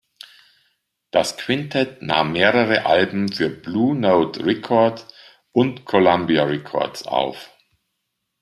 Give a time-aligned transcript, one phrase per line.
[1.11, 5.05] Das Quintett nahm mehrere Alben für Blue Note Records
[5.51, 7.51] und Columbia Records auf.